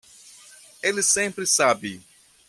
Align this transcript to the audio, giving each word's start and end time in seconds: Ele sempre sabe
Ele 0.81 1.03
sempre 1.03 1.45
sabe 1.45 2.01